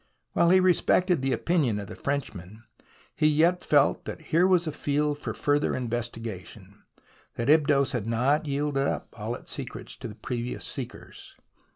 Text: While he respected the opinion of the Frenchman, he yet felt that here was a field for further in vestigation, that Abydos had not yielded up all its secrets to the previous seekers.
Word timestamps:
While 0.33 0.49
he 0.49 0.59
respected 0.59 1.21
the 1.21 1.31
opinion 1.31 1.79
of 1.79 1.85
the 1.85 1.95
Frenchman, 1.95 2.63
he 3.15 3.27
yet 3.27 3.63
felt 3.63 4.05
that 4.05 4.19
here 4.33 4.47
was 4.47 4.65
a 4.65 4.71
field 4.71 5.19
for 5.21 5.31
further 5.31 5.75
in 5.75 5.89
vestigation, 5.91 6.81
that 7.35 7.51
Abydos 7.51 7.91
had 7.91 8.07
not 8.07 8.47
yielded 8.47 8.87
up 8.87 9.09
all 9.13 9.35
its 9.35 9.51
secrets 9.51 9.95
to 9.97 10.07
the 10.07 10.15
previous 10.15 10.65
seekers. 10.65 11.35